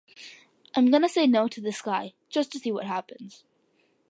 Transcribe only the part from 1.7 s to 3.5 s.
guy just to see what happens.